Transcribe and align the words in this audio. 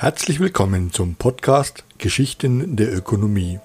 Herzlich 0.00 0.40
willkommen 0.40 0.94
zum 0.94 1.14
Podcast 1.14 1.84
Geschichten 1.98 2.74
der 2.74 2.90
Ökonomie. 2.90 3.60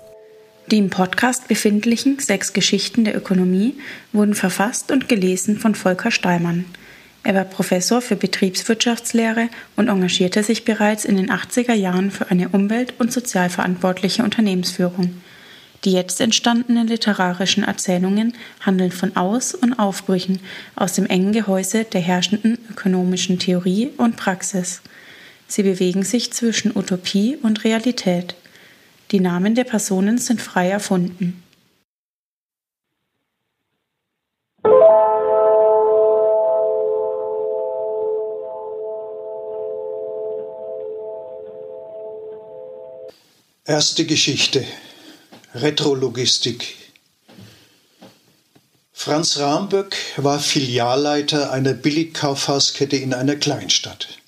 Die 0.69 0.79
im 0.79 0.89
Podcast 0.89 1.47
befindlichen 1.47 2.19
sechs 2.19 2.51
Geschichten 2.51 3.05
der 3.05 3.15
Ökonomie 3.15 3.75
wurden 4.11 4.35
verfasst 4.35 4.91
und 4.91 5.07
gelesen 5.07 5.57
von 5.57 5.75
Volker 5.75 6.11
Steimann. 6.11 6.65
Er 7.23 7.35
war 7.35 7.45
Professor 7.45 8.01
für 8.01 8.17
Betriebswirtschaftslehre 8.17 9.47
und 9.77 9.87
engagierte 9.87 10.43
sich 10.43 10.65
bereits 10.65 11.05
in 11.05 11.15
den 11.15 11.31
80er 11.31 11.73
Jahren 11.73 12.11
für 12.11 12.29
eine 12.29 12.49
umwelt- 12.49 12.95
und 12.99 13.13
sozialverantwortliche 13.13 14.21
Unternehmensführung. 14.21 15.21
Die 15.85 15.93
jetzt 15.93 16.19
entstandenen 16.19 16.87
literarischen 16.87 17.63
Erzählungen 17.63 18.33
handeln 18.59 18.91
von 18.91 19.15
Aus- 19.15 19.55
und 19.55 19.79
Aufbrüchen 19.79 20.41
aus 20.75 20.91
dem 20.91 21.05
engen 21.05 21.31
Gehäuse 21.31 21.85
der 21.85 22.01
herrschenden 22.01 22.57
ökonomischen 22.69 23.39
Theorie 23.39 23.91
und 23.95 24.17
Praxis. 24.17 24.81
Sie 25.47 25.63
bewegen 25.63 26.03
sich 26.03 26.33
zwischen 26.33 26.75
Utopie 26.75 27.37
und 27.41 27.63
Realität. 27.63 28.35
Die 29.11 29.19
Namen 29.19 29.55
der 29.55 29.63
Personen 29.63 30.17
sind 30.17 30.41
frei 30.41 30.69
erfunden. 30.69 31.41
Erste 43.67 44.05
Geschichte 44.05 44.63
Retrologistik 45.55 46.75
Franz 48.93 49.37
Ramböck 49.39 49.95
war 50.17 50.39
Filialleiter 50.39 51.51
einer 51.51 51.73
Billigkaufhauskette 51.73 52.95
in 52.95 53.13
einer 53.13 53.35
Kleinstadt. 53.35 54.19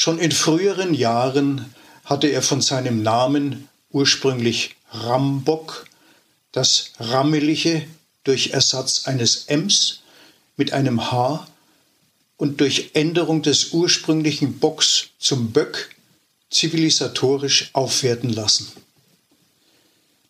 Schon 0.00 0.20
in 0.20 0.30
früheren 0.30 0.94
Jahren 0.94 1.74
hatte 2.04 2.28
er 2.28 2.40
von 2.40 2.60
seinem 2.60 3.02
Namen 3.02 3.68
ursprünglich 3.90 4.76
Rambock 4.92 5.86
das 6.52 6.92
Rammelige 7.00 7.84
durch 8.22 8.50
Ersatz 8.50 9.08
eines 9.08 9.46
Ms 9.48 10.02
mit 10.56 10.72
einem 10.72 11.10
H 11.10 11.48
und 12.36 12.60
durch 12.60 12.90
Änderung 12.94 13.42
des 13.42 13.72
ursprünglichen 13.72 14.60
Bocks 14.60 15.08
zum 15.18 15.50
Böck 15.50 15.90
zivilisatorisch 16.48 17.70
aufwerten 17.72 18.30
lassen. 18.30 18.68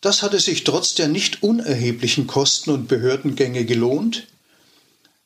Das 0.01 0.23
hatte 0.23 0.39
sich 0.39 0.63
trotz 0.63 0.95
der 0.95 1.09
nicht 1.09 1.43
unerheblichen 1.43 2.25
Kosten 2.25 2.71
und 2.71 2.87
Behördengänge 2.87 3.65
gelohnt, 3.65 4.25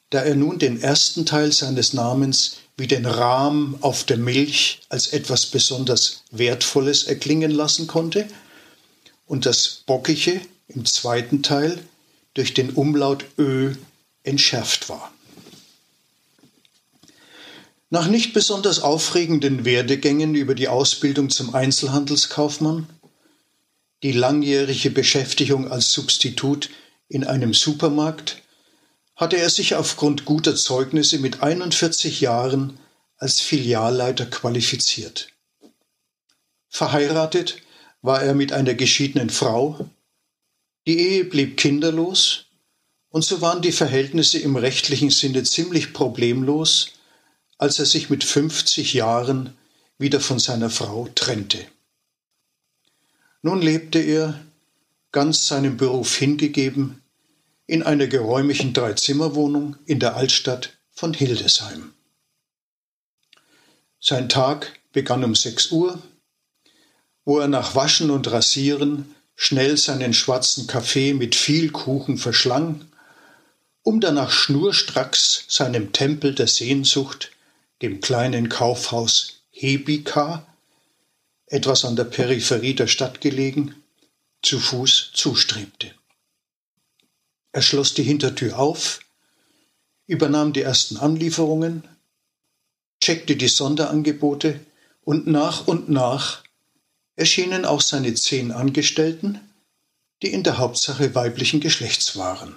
da 0.10 0.22
er 0.22 0.36
nun 0.36 0.60
den 0.60 0.82
ersten 0.82 1.26
Teil 1.26 1.54
seines 1.54 1.94
Namens 1.94 2.58
wie 2.78 2.88
den 2.88 3.06
Rahm 3.06 3.78
auf 3.82 4.04
der 4.04 4.18
Milch 4.18 4.82
als 4.90 5.08
etwas 5.08 5.46
besonders 5.46 6.24
Wertvolles 6.32 7.04
erklingen 7.04 7.52
lassen 7.52 7.88
konnte 7.88 8.28
und 9.26 9.46
das 9.46 9.84
Bockige 9.86 10.42
im 10.68 10.86
zweiten 10.86 11.44
Teil 11.44 11.80
durch 12.34 12.54
den 12.54 12.72
Umlaut 12.72 13.26
Ö 13.38 13.76
entschärft 14.24 14.90
war. 14.90 15.14
Nach 17.90 18.08
nicht 18.08 18.34
besonders 18.34 18.80
aufregenden 18.80 19.66
Werdegängen 19.66 20.34
über 20.34 20.56
die 20.56 20.68
Ausbildung 20.68 21.30
zum 21.30 21.54
Einzelhandelskaufmann, 21.54 22.88
die 24.02 24.12
langjährige 24.12 24.90
Beschäftigung 24.90 25.72
als 25.72 25.92
Substitut 25.92 26.70
in 27.08 27.24
einem 27.24 27.54
Supermarkt 27.54 28.43
hatte 29.24 29.38
er 29.38 29.50
sich 29.50 29.76
aufgrund 29.76 30.26
guter 30.26 30.54
Zeugnisse 30.54 31.18
mit 31.18 31.42
41 31.42 32.20
Jahren 32.20 32.78
als 33.16 33.40
Filialleiter 33.40 34.26
qualifiziert. 34.26 35.30
Verheiratet 36.68 37.62
war 38.02 38.22
er 38.22 38.34
mit 38.34 38.52
einer 38.52 38.74
geschiedenen 38.74 39.30
Frau, 39.30 39.90
die 40.86 41.00
Ehe 41.00 41.24
blieb 41.24 41.56
kinderlos, 41.56 42.48
und 43.08 43.24
so 43.24 43.40
waren 43.40 43.62
die 43.62 43.72
Verhältnisse 43.72 44.40
im 44.40 44.58
rechtlichen 44.58 45.10
Sinne 45.10 45.44
ziemlich 45.44 45.94
problemlos, 45.94 46.90
als 47.58 47.80
er 47.80 47.86
sich 47.86 48.10
mit 48.10 48.26
50 48.26 48.94
Jahren 48.94 49.56
wieder 49.98 50.20
von 50.20 50.38
seiner 50.38 50.70
Frau 50.70 51.08
trennte. 51.16 51.66
Nun 53.42 53.62
lebte 53.62 54.00
er, 54.00 54.38
ganz 55.14 55.48
seinem 55.48 55.78
Beruf 55.78 56.18
hingegeben, 56.18 57.03
in 57.66 57.84
einer 57.84 58.08
geräumigen 58.08 58.74
Dreizimmerwohnung 58.74 59.78
in 59.86 60.00
der 60.00 60.16
Altstadt 60.16 60.78
von 60.92 61.14
Hildesheim. 61.14 61.94
Sein 64.00 64.28
Tag 64.28 64.80
begann 64.92 65.24
um 65.24 65.34
sechs 65.34 65.72
Uhr, 65.72 66.02
wo 67.26 67.40
er 67.40 67.48
nach 67.48 67.76
Waschen 67.76 68.12
und 68.12 68.30
Rasieren 68.30 69.16
schnell 69.36 69.78
seinen 69.78 70.14
schwarzen 70.14 70.68
Kaffee 70.68 71.14
mit 71.14 71.36
viel 71.36 71.72
Kuchen 71.72 72.18
verschlang, 72.18 72.86
um 73.82 74.00
danach 74.00 74.32
schnurstracks 74.32 75.46
seinem 75.48 75.94
Tempel 75.94 76.36
der 76.36 76.48
Sehnsucht, 76.48 77.32
dem 77.82 78.02
kleinen 78.02 78.50
Kaufhaus 78.50 79.42
Hebika, 79.52 80.46
etwas 81.48 81.86
an 81.86 81.96
der 81.96 82.06
Peripherie 82.06 82.76
der 82.76 82.88
Stadt 82.88 83.22
gelegen, 83.22 83.76
zu 84.42 84.60
Fuß 84.60 85.12
zustrebte. 85.14 85.94
Er 87.54 87.62
schloss 87.62 87.94
die 87.94 88.04
Hintertür 88.04 88.58
auf, 88.58 89.00
übernahm 90.08 90.54
die 90.54 90.64
ersten 90.64 90.98
Anlieferungen, 90.98 91.88
checkte 93.00 93.36
die 93.36 93.48
Sonderangebote 93.48 94.60
und 95.04 95.28
nach 95.28 95.68
und 95.68 95.88
nach 95.88 96.44
erschienen 97.16 97.64
auch 97.64 97.82
seine 97.82 98.14
zehn 98.16 98.52
Angestellten, 98.52 99.40
die 100.24 100.34
in 100.34 100.44
der 100.44 100.58
Hauptsache 100.58 101.14
weiblichen 101.14 101.60
Geschlechts 101.60 102.18
waren. 102.18 102.56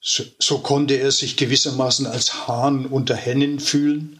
So, 0.00 0.24
so, 0.38 0.58
konnte 0.58 0.94
er 0.94 1.12
sich 1.12 1.36
gewissermaßen 1.36 2.06
als 2.06 2.48
Hahn 2.48 2.86
unter 2.86 3.14
Hennen 3.14 3.60
fühlen, 3.60 4.18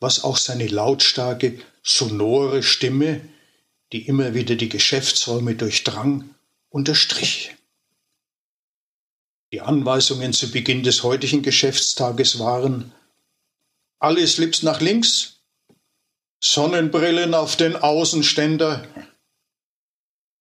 was 0.00 0.24
auch 0.24 0.38
seine 0.38 0.66
lautstarke, 0.66 1.60
sonore 1.82 2.62
Stimme, 2.62 3.20
die 3.92 4.06
immer 4.06 4.34
wieder 4.34 4.56
die 4.56 4.70
Geschäftsräume 4.70 5.54
durchdrang, 5.54 6.30
unterstrich. 6.70 7.54
Die 9.52 9.60
Anweisungen 9.60 10.32
zu 10.32 10.50
Beginn 10.52 10.84
des 10.84 11.02
heutigen 11.02 11.42
Geschäftstages 11.42 12.38
waren 12.38 12.92
alle 13.98 14.26
Slips 14.26 14.62
nach 14.62 14.80
links, 14.80 15.40
Sonnenbrillen 16.38 17.34
auf 17.34 17.56
den 17.56 17.74
Außenständer, 17.74 18.86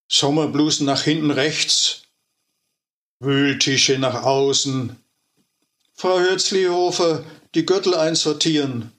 Sommerblusen 0.07 0.85
nach 0.85 1.01
hinten 1.01 1.31
rechts, 1.31 2.03
Wühltische 3.19 3.97
nach 3.97 4.23
außen, 4.23 4.95
Frau 5.93 6.19
Hürzlihofer, 6.19 7.25
die 7.55 7.65
Gürtel 7.65 7.95
einsortieren, 7.95 8.91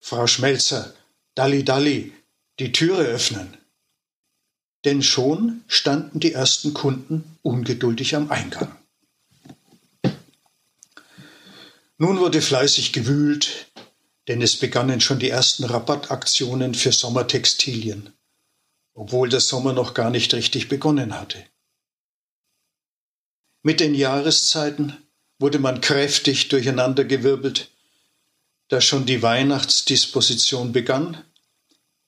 Frau 0.00 0.28
Schmelzer, 0.28 0.94
Dalli 1.34 1.64
Dalli, 1.64 2.12
die 2.60 2.70
Türe 2.70 3.02
öffnen. 3.02 3.56
Denn 4.84 5.02
schon 5.02 5.64
standen 5.66 6.20
die 6.20 6.32
ersten 6.32 6.72
Kunden 6.72 7.36
ungeduldig 7.42 8.16
am 8.16 8.30
Eingang. 8.30 8.76
Nun 12.02 12.18
wurde 12.18 12.42
fleißig 12.42 12.92
gewühlt, 12.92 13.70
denn 14.26 14.42
es 14.42 14.56
begannen 14.56 15.00
schon 15.00 15.20
die 15.20 15.28
ersten 15.28 15.62
Rabattaktionen 15.62 16.74
für 16.74 16.90
Sommertextilien, 16.90 18.12
obwohl 18.92 19.28
der 19.28 19.38
Sommer 19.38 19.72
noch 19.72 19.94
gar 19.94 20.10
nicht 20.10 20.34
richtig 20.34 20.68
begonnen 20.68 21.14
hatte. 21.14 21.46
Mit 23.62 23.78
den 23.78 23.94
Jahreszeiten 23.94 24.96
wurde 25.38 25.60
man 25.60 25.80
kräftig 25.80 26.48
durcheinandergewirbelt, 26.48 27.70
da 28.66 28.80
schon 28.80 29.06
die 29.06 29.22
Weihnachtsdisposition 29.22 30.72
begann 30.72 31.22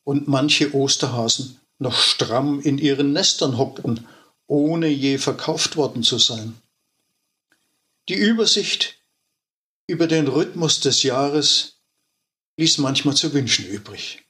und 0.03 0.27
manche 0.27 0.75
Osterhasen 0.75 1.61
noch 1.79 2.01
stramm 2.01 2.61
in 2.61 2.79
ihren 2.79 3.13
Nestern 3.13 3.59
hockten, 3.59 4.09
ohne 4.49 4.89
je 4.89 5.19
verkauft 5.19 5.77
worden 5.77 6.03
zu 6.03 6.19
sein. 6.19 6.61
Die 8.09 8.15
Übersicht 8.15 8.99
über 9.87 10.07
den 10.07 10.29
Rhythmus 10.29 10.81
des 10.81 11.03
Jahres 11.03 11.81
ließ 12.57 12.79
manchmal 12.79 13.15
zu 13.15 13.33
wünschen 13.33 13.67
übrig. 13.67 14.25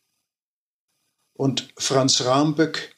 Und 1.35 1.69
Franz 1.77 2.23
Ramböck 2.23 2.97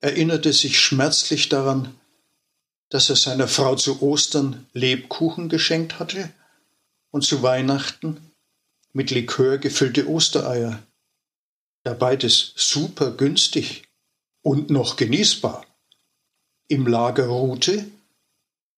erinnerte 0.00 0.52
sich 0.52 0.80
schmerzlich 0.80 1.48
daran, 1.48 1.98
dass 2.88 3.08
er 3.08 3.16
seiner 3.16 3.48
Frau 3.48 3.76
zu 3.76 4.02
Ostern 4.02 4.66
Lebkuchen 4.72 5.48
geschenkt 5.48 5.98
hatte 5.98 6.32
und 7.10 7.24
zu 7.24 7.42
Weihnachten 7.42 8.32
mit 8.92 9.10
Likör 9.10 9.58
gefüllte 9.58 10.08
Ostereier. 10.08 10.82
Da 11.84 11.94
beides 11.94 12.52
super 12.56 13.12
günstig 13.12 13.84
und 14.42 14.70
noch 14.70 14.96
genießbar 14.96 15.64
im 16.68 16.86
Lager 16.86 17.26
ruhte 17.26 17.84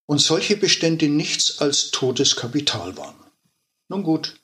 und 0.06 0.18
solche 0.18 0.56
Bestände 0.56 1.08
nichts 1.08 1.58
als 1.58 1.90
totes 1.90 2.36
Kapital 2.36 2.96
waren. 2.96 3.16
Nun 3.88 4.02
gut, 4.02 4.40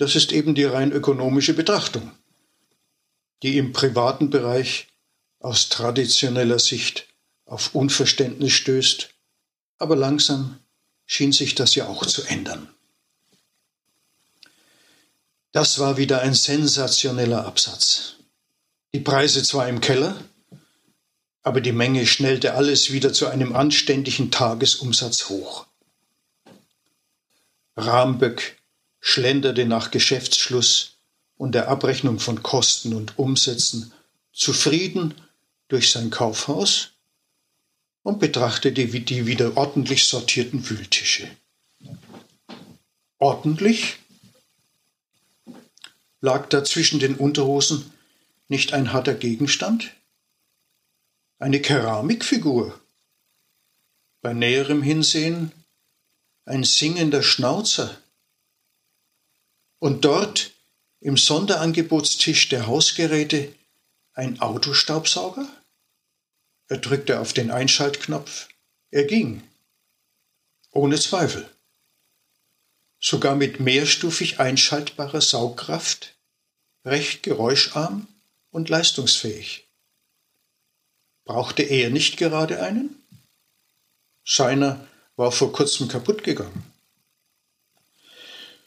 Das 0.00 0.16
ist 0.16 0.32
eben 0.32 0.54
die 0.54 0.64
rein 0.64 0.92
ökonomische 0.92 1.52
Betrachtung, 1.52 2.10
die 3.42 3.58
im 3.58 3.72
privaten 3.72 4.30
Bereich 4.30 4.88
aus 5.40 5.68
traditioneller 5.68 6.58
Sicht 6.58 7.06
auf 7.44 7.74
Unverständnis 7.74 8.54
stößt, 8.54 9.10
aber 9.76 9.96
langsam 9.96 10.58
schien 11.04 11.32
sich 11.32 11.54
das 11.54 11.74
ja 11.74 11.86
auch 11.86 12.06
zu 12.06 12.22
ändern. 12.22 12.72
Das 15.52 15.78
war 15.78 15.98
wieder 15.98 16.22
ein 16.22 16.32
sensationeller 16.32 17.44
Absatz. 17.44 18.14
Die 18.94 19.00
Preise 19.00 19.42
zwar 19.42 19.68
im 19.68 19.82
Keller, 19.82 20.16
aber 21.42 21.60
die 21.60 21.72
Menge 21.72 22.06
schnellte 22.06 22.54
alles 22.54 22.92
wieder 22.92 23.12
zu 23.12 23.28
einem 23.28 23.54
anständigen 23.54 24.30
Tagesumsatz 24.30 25.28
hoch. 25.28 25.66
Ramböck 27.76 28.58
schlenderte 29.00 29.64
nach 29.64 29.90
Geschäftsschluss 29.90 30.98
und 31.36 31.52
der 31.54 31.68
Abrechnung 31.68 32.18
von 32.18 32.42
Kosten 32.42 32.92
und 32.94 33.18
Umsätzen 33.18 33.92
zufrieden 34.32 35.14
durch 35.68 35.90
sein 35.90 36.10
Kaufhaus 36.10 36.90
und 38.02 38.18
betrachtete 38.18 38.86
die 38.86 39.26
wieder 39.26 39.56
ordentlich 39.56 40.04
sortierten 40.04 40.68
Wühltische. 40.68 41.30
Ordentlich? 43.18 43.96
Lag 46.20 46.48
da 46.48 46.64
zwischen 46.64 47.00
den 47.00 47.14
Unterhosen 47.14 47.90
nicht 48.48 48.72
ein 48.74 48.92
harter 48.92 49.14
Gegenstand? 49.14 49.92
Eine 51.40 51.62
Keramikfigur? 51.62 52.78
Bei 54.20 54.34
näherem 54.34 54.82
Hinsehen 54.82 55.52
ein 56.44 56.64
singender 56.64 57.22
Schnauzer? 57.22 57.96
Und 59.78 60.04
dort 60.04 60.52
im 61.00 61.16
Sonderangebotstisch 61.16 62.50
der 62.50 62.66
Hausgeräte 62.66 63.54
ein 64.12 64.38
Autostaubsauger? 64.42 65.48
Er 66.68 66.76
drückte 66.76 67.20
auf 67.20 67.32
den 67.32 67.50
Einschaltknopf. 67.50 68.48
Er 68.90 69.04
ging. 69.04 69.42
Ohne 70.72 71.00
Zweifel. 71.00 71.48
Sogar 72.98 73.34
mit 73.34 73.60
mehrstufig 73.60 74.40
einschaltbarer 74.40 75.22
Saugkraft, 75.22 76.16
recht 76.84 77.22
geräuscharm 77.22 78.08
und 78.50 78.68
leistungsfähig. 78.68 79.69
Brauchte 81.30 81.62
er 81.62 81.90
nicht 81.90 82.16
gerade 82.16 82.60
einen? 82.60 82.96
Seiner 84.24 84.84
war 85.14 85.30
vor 85.30 85.52
kurzem 85.52 85.86
kaputt 85.86 86.24
gegangen. 86.24 86.64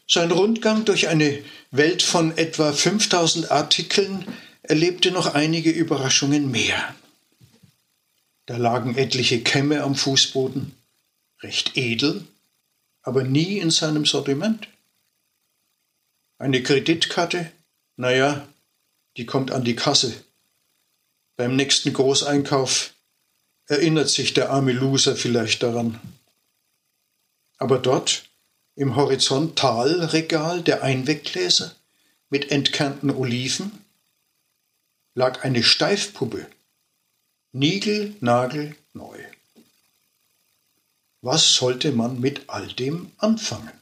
Sein 0.08 0.30
Rundgang 0.30 0.86
durch 0.86 1.08
eine 1.08 1.44
Welt 1.72 2.00
von 2.02 2.34
etwa 2.38 2.72
5000 2.72 3.50
Artikeln 3.50 4.24
erlebte 4.62 5.10
noch 5.10 5.34
einige 5.34 5.68
Überraschungen 5.68 6.50
mehr. 6.50 6.94
Da 8.46 8.56
lagen 8.56 8.96
etliche 8.96 9.42
Kämme 9.42 9.82
am 9.82 9.94
Fußboden, 9.94 10.74
recht 11.42 11.76
edel, 11.76 12.24
aber 13.02 13.24
nie 13.24 13.58
in 13.58 13.70
seinem 13.70 14.06
Sortiment. 14.06 14.68
Eine 16.38 16.62
Kreditkarte, 16.62 17.52
naja, 17.96 18.48
die 19.18 19.26
kommt 19.26 19.50
an 19.50 19.64
die 19.64 19.76
Kasse. 19.76 20.14
Beim 21.36 21.56
nächsten 21.56 21.92
Großeinkauf 21.92 22.94
erinnert 23.66 24.08
sich 24.08 24.34
der 24.34 24.50
arme 24.50 24.72
Loser 24.72 25.16
vielleicht 25.16 25.62
daran. 25.62 26.00
Aber 27.58 27.78
dort, 27.78 28.24
im 28.76 28.96
Horizontalregal 28.96 30.62
der 30.62 30.82
Einweggläser 30.82 31.74
mit 32.28 32.50
entkernten 32.50 33.10
Oliven, 33.10 33.84
lag 35.14 35.44
eine 35.44 35.62
Steifpuppe, 35.62 36.46
Nigel, 37.52 38.16
Nagel, 38.20 38.76
neu. 38.92 39.18
Was 41.20 41.54
sollte 41.54 41.92
man 41.92 42.20
mit 42.20 42.48
all 42.48 42.66
dem 42.66 43.12
anfangen? 43.18 43.72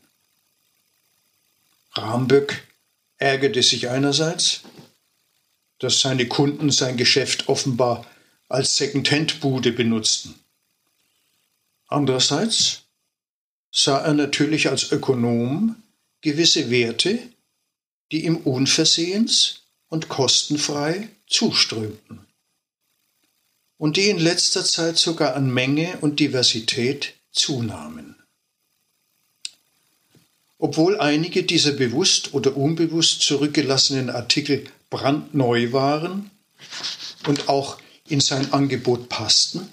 Ramböck 1.95 2.67
ärgerte 3.17 3.63
sich 3.63 3.89
einerseits, 3.89 4.63
dass 5.83 6.01
seine 6.01 6.29
Kunden 6.29 6.71
sein 6.71 6.97
Geschäft 6.97 7.49
offenbar 7.49 8.07
als 8.49 8.77
Second-Hand-Bude 8.77 9.73
benutzten. 9.73 10.35
Andererseits 11.89 12.83
sah 13.73 13.99
er 13.99 14.15
natürlich 14.15 14.69
als 14.69 14.93
Ökonom 14.93 15.77
gewisse 16.21 16.71
Werte, 16.71 17.19
die 18.13 18.27
ihm 18.27 18.37
unversehens 18.37 19.63
und 19.89 20.09
kostenfrei 20.09 21.09
zuströmten 21.27 22.21
und 23.77 23.97
die 23.97 24.09
in 24.09 24.19
letzter 24.19 24.65
Zeit 24.65 24.99
sogar 24.99 25.35
an 25.35 25.53
Menge 25.53 25.99
und 26.01 26.21
Diversität 26.21 27.15
zunahmen. 27.33 28.15
Obwohl 30.59 31.01
einige 31.01 31.43
dieser 31.43 31.73
bewusst 31.73 32.35
oder 32.35 32.57
unbewusst 32.57 33.23
zurückgelassenen 33.23 34.11
Artikel 34.11 34.71
brandneu 34.93 35.73
waren 35.73 36.31
und 37.27 37.49
auch 37.49 37.79
in 38.09 38.21
sein 38.21 38.53
Angebot 38.53 39.09
passten, 39.09 39.67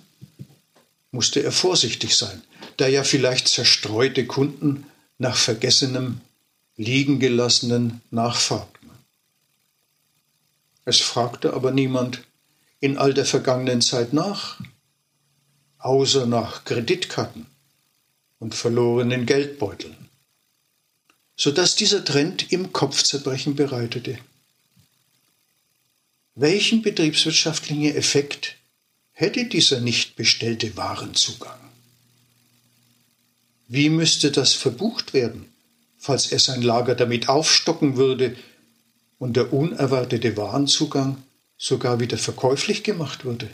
musste 1.11 1.43
er 1.43 1.51
vorsichtig 1.51 2.15
sein, 2.15 2.41
da 2.77 2.87
ja 2.87 3.03
vielleicht 3.03 3.49
zerstreute 3.49 4.25
Kunden 4.25 4.85
nach 5.17 5.35
vergessenem, 5.35 6.21
liegen 6.77 7.19
gelassenen 7.19 8.01
nachfragten. 8.11 8.89
Es 10.85 11.01
fragte 11.01 11.53
aber 11.53 11.71
niemand 11.71 12.21
in 12.79 12.97
all 12.97 13.13
der 13.13 13.25
vergangenen 13.25 13.81
Zeit 13.81 14.13
nach, 14.13 14.61
außer 15.79 16.27
nach 16.27 16.63
Kreditkarten 16.63 17.45
und 18.39 18.55
verlorenen 18.55 19.25
Geldbeuteln, 19.25 19.97
sodass 21.35 21.75
dieser 21.75 22.05
Trend 22.05 22.53
im 22.53 22.71
Kopfzerbrechen 22.71 23.55
bereitete. 23.55 24.17
Welchen 26.41 26.81
betriebswirtschaftlichen 26.81 27.93
Effekt 27.97 28.55
hätte 29.11 29.43
dieser 29.43 29.81
nicht 29.81 30.15
bestellte 30.15 30.77
Warenzugang? 30.77 31.59
Wie 33.67 33.89
müsste 33.89 34.31
das 34.31 34.53
verbucht 34.53 35.13
werden, 35.13 35.51
falls 35.97 36.31
er 36.31 36.39
sein 36.39 36.61
Lager 36.61 36.95
damit 36.95 37.27
aufstocken 37.27 37.97
würde 37.97 38.37
und 39.17 39.35
der 39.35 39.51
unerwartete 39.51 40.37
Warenzugang 40.37 41.21
sogar 41.57 41.99
wieder 41.99 42.17
verkäuflich 42.17 42.85
gemacht 42.85 43.25
würde? 43.25 43.49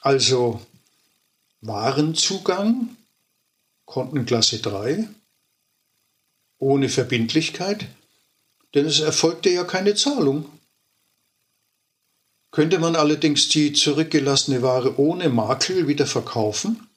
Also 0.00 0.64
Warenzugang, 1.60 2.96
Kontenklasse 3.84 4.60
3, 4.60 5.06
ohne 6.56 6.88
Verbindlichkeit, 6.88 7.86
denn 8.74 8.86
es 8.86 9.00
erfolgte 9.00 9.50
ja 9.50 9.64
keine 9.64 9.94
Zahlung. 9.94 10.50
Könnte 12.50 12.78
man 12.78 12.96
allerdings 12.96 13.48
die 13.48 13.72
zurückgelassene 13.72 14.62
Ware 14.62 14.98
ohne 14.98 15.28
Makel 15.28 15.86
wieder 15.86 16.06
verkaufen, 16.06 16.88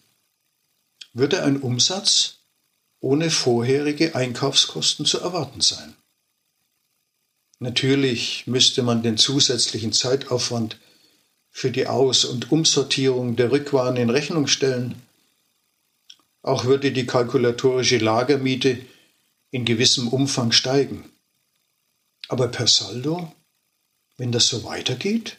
würde 1.13 1.43
ein 1.43 1.61
Umsatz 1.61 2.39
ohne 2.99 3.29
vorherige 3.29 4.15
Einkaufskosten 4.15 5.05
zu 5.05 5.19
erwarten 5.19 5.61
sein. 5.61 5.95
Natürlich 7.59 8.47
müsste 8.47 8.81
man 8.81 9.03
den 9.03 9.17
zusätzlichen 9.17 9.93
Zeitaufwand 9.93 10.79
für 11.51 11.69
die 11.69 11.85
Aus- 11.85 12.25
und 12.25 12.51
Umsortierung 12.51 13.35
der 13.35 13.51
Rückwaren 13.51 13.95
in 13.95 14.09
Rechnung 14.09 14.47
stellen. 14.47 14.95
Auch 16.41 16.65
würde 16.65 16.91
die 16.91 17.05
kalkulatorische 17.05 17.99
Lagermiete 17.99 18.83
in 19.51 19.65
gewissem 19.65 20.07
Umfang 20.07 20.51
steigen. 20.51 21.11
Aber 22.27 22.47
per 22.47 22.65
Saldo, 22.65 23.31
wenn 24.17 24.31
das 24.31 24.47
so 24.47 24.63
weitergeht, 24.63 25.37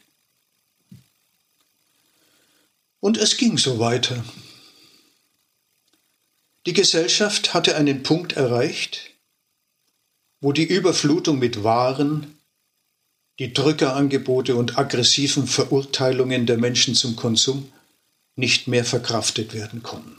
und 3.04 3.18
es 3.18 3.36
ging 3.36 3.58
so 3.58 3.78
weiter. 3.78 4.24
Die 6.64 6.72
Gesellschaft 6.72 7.52
hatte 7.52 7.76
einen 7.76 8.02
Punkt 8.02 8.32
erreicht, 8.32 9.10
wo 10.40 10.52
die 10.52 10.64
Überflutung 10.64 11.38
mit 11.38 11.62
Waren, 11.62 12.38
die 13.38 13.52
Drückerangebote 13.52 14.56
und 14.56 14.78
aggressiven 14.78 15.46
Verurteilungen 15.46 16.46
der 16.46 16.56
Menschen 16.56 16.94
zum 16.94 17.14
Konsum 17.14 17.70
nicht 18.36 18.68
mehr 18.68 18.86
verkraftet 18.86 19.52
werden 19.52 19.82
konnten. 19.82 20.16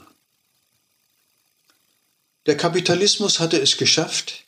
Der 2.46 2.56
Kapitalismus 2.56 3.40
hatte 3.40 3.60
es 3.60 3.78
geschafft, 3.78 4.44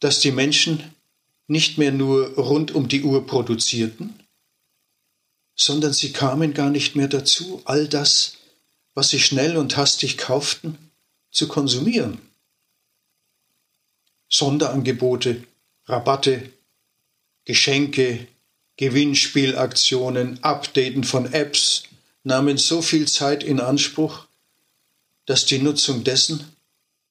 dass 0.00 0.20
die 0.20 0.32
Menschen 0.32 0.94
nicht 1.46 1.78
mehr 1.78 1.90
nur 1.90 2.34
rund 2.34 2.72
um 2.72 2.86
die 2.86 3.02
Uhr 3.02 3.26
produzierten, 3.26 4.27
sondern 5.58 5.92
sie 5.92 6.12
kamen 6.12 6.54
gar 6.54 6.70
nicht 6.70 6.94
mehr 6.94 7.08
dazu, 7.08 7.60
all 7.64 7.88
das, 7.88 8.34
was 8.94 9.10
sie 9.10 9.20
schnell 9.20 9.56
und 9.56 9.76
hastig 9.76 10.16
kauften, 10.16 10.78
zu 11.30 11.48
konsumieren. 11.48 12.20
Sonderangebote, 14.30 15.44
Rabatte, 15.86 16.50
Geschenke, 17.44 18.28
Gewinnspielaktionen, 18.76 20.42
Updaten 20.44 21.02
von 21.02 21.32
Apps 21.32 21.82
nahmen 22.22 22.56
so 22.56 22.80
viel 22.80 23.08
Zeit 23.08 23.42
in 23.42 23.60
Anspruch, 23.60 24.26
dass 25.26 25.44
die 25.44 25.58
Nutzung 25.58 26.04
dessen, 26.04 26.56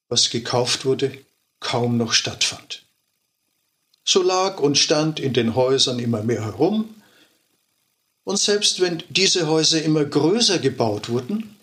was 0.08 0.30
gekauft 0.30 0.86
wurde, 0.86 1.16
kaum 1.60 1.98
noch 1.98 2.14
stattfand. 2.14 2.82
So 4.04 4.22
lag 4.22 4.58
und 4.58 4.78
stand 4.78 5.20
in 5.20 5.34
den 5.34 5.54
Häusern 5.54 5.98
immer 5.98 6.22
mehr 6.22 6.42
herum, 6.42 6.94
und 8.28 8.36
selbst 8.36 8.80
wenn 8.80 9.02
diese 9.08 9.46
Häuser 9.46 9.82
immer 9.82 10.04
größer 10.04 10.58
gebaut 10.58 11.08
wurden, 11.08 11.56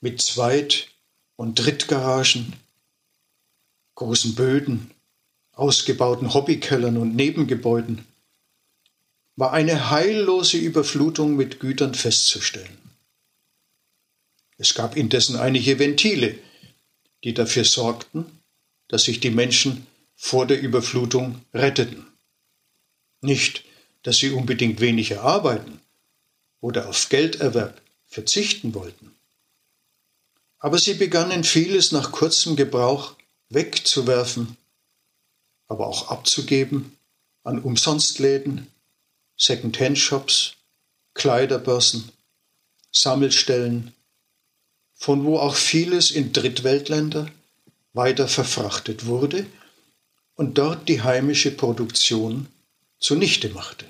mit 0.00 0.20
Zweit- 0.20 0.88
und 1.36 1.60
Drittgaragen, 1.60 2.54
großen 3.94 4.34
Böden, 4.34 4.90
ausgebauten 5.52 6.34
Hobbykellern 6.34 6.96
und 6.96 7.14
Nebengebäuden, 7.14 8.04
war 9.36 9.52
eine 9.52 9.90
heillose 9.90 10.56
Überflutung 10.56 11.36
mit 11.36 11.60
Gütern 11.60 11.94
festzustellen. 11.94 12.76
Es 14.56 14.74
gab 14.74 14.96
indessen 14.96 15.36
einige 15.36 15.78
Ventile, 15.78 16.36
die 17.22 17.32
dafür 17.32 17.62
sorgten, 17.64 18.26
dass 18.88 19.04
sich 19.04 19.20
die 19.20 19.30
Menschen 19.30 19.86
vor 20.16 20.48
der 20.48 20.60
Überflutung 20.60 21.44
retteten. 21.54 22.08
Nicht, 23.20 23.62
dass 24.02 24.16
sie 24.16 24.30
unbedingt 24.30 24.80
weniger 24.80 25.22
arbeiten 25.22 25.80
oder 26.60 26.88
auf 26.88 27.08
Gelderwerb 27.08 27.80
verzichten 28.06 28.74
wollten. 28.74 29.14
Aber 30.58 30.78
sie 30.78 30.94
begannen 30.94 31.44
vieles 31.44 31.92
nach 31.92 32.10
kurzem 32.10 32.56
Gebrauch 32.56 33.14
wegzuwerfen, 33.48 34.56
aber 35.68 35.86
auch 35.86 36.08
abzugeben 36.08 36.98
an 37.44 37.60
Umsonstläden, 37.60 38.66
Second-Hand-Shops, 39.36 40.54
Kleiderbörsen, 41.14 42.10
Sammelstellen, 42.90 43.94
von 44.94 45.24
wo 45.24 45.38
auch 45.38 45.54
vieles 45.54 46.10
in 46.10 46.32
Drittweltländer 46.32 47.30
weiter 47.92 48.26
verfrachtet 48.28 49.06
wurde 49.06 49.46
und 50.34 50.58
dort 50.58 50.88
die 50.88 51.02
heimische 51.02 51.52
Produktion 51.52 52.48
zunichte 52.98 53.48
machte. 53.50 53.86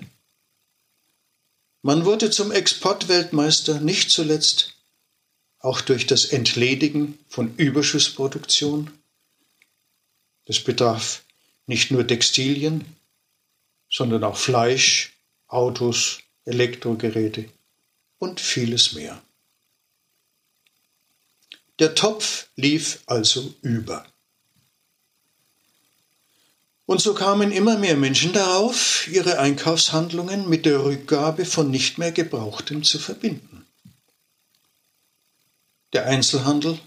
Man 1.83 2.05
wurde 2.05 2.31
zum 2.31 2.51
Exportweltmeister 2.51 3.81
nicht 3.81 4.11
zuletzt 4.11 4.75
auch 5.61 5.81
durch 5.81 6.07
das 6.07 6.27
Entledigen 6.27 7.19
von 7.29 7.55
Überschussproduktion. 7.57 8.91
Das 10.45 10.61
betraf 10.61 11.25
nicht 11.67 11.91
nur 11.91 12.07
Textilien, 12.07 12.85
sondern 13.91 14.25
auch 14.25 14.37
Fleisch, 14.37 15.13
Autos, 15.47 16.21
Elektrogeräte 16.45 17.49
und 18.19 18.41
vieles 18.41 18.93
mehr. 18.93 19.23
Der 21.79 21.95
Topf 21.95 22.49
lief 22.57 23.03
also 23.07 23.55
über. 23.63 24.07
Und 26.89 27.03
so 27.03 27.13
kamen 27.13 27.53
immer 27.53 27.77
mehr 27.77 27.99
Menschen 27.99 28.33
darauf, 28.33 29.07
ihre 29.09 29.39
Einkaufshandlungen 29.39 30.49
mit 30.49 30.65
der 30.65 30.83
Rückgabe 30.83 31.45
von 31.45 31.71
nicht 31.71 31.99
mehr 31.99 32.13
Gebrauchtem 32.13 32.83
zu 32.83 32.99
verbinden. 32.99 33.67
Der 35.93 36.07
Einzelhandel 36.07 36.79